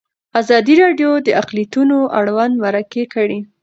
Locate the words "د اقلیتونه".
1.25-1.95